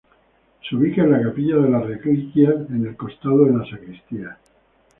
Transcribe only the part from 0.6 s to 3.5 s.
Se ubica en la Capilla de las Reliquias en el costado